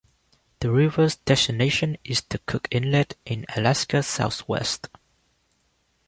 [0.61, 4.89] The river's destination is the Cook Inlet in Alaska's southwest.